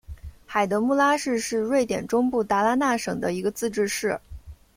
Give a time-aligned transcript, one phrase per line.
[0.47, 4.19] 海德穆拉市是瑞典中部达拉纳省的一个自治市。